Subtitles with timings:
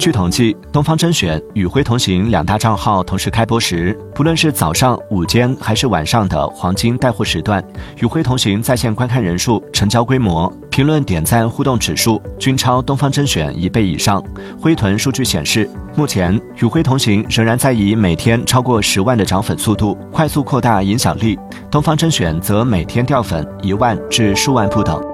[0.00, 7.62] 据统计，东方甄选与辉同行两大账号同时开播时，不论是早上、午间还是晚上的黄金带货时段，
[7.98, 14.24] 与辉同行在线观看人数、成交规模、评论点赞互动指数均超东方甄选一倍以上。
[14.58, 21.38] 辉豚数据显示，目前与辉同行仍然在以每天超过十万的涨粉速度快速扩大影响力，
[21.70, 25.09] 东方甄选则每天掉粉一万至数万不等。